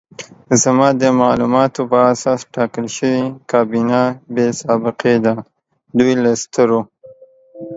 [0.63, 4.01] زما د معلوماتو په اساس ټاکل شوې کابینه
[4.35, 5.33] بې سابقې ده،
[5.97, 6.81] دوی له سترو